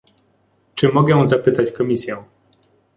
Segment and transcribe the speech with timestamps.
[0.75, 2.23] Czy mogę zapytać Komisję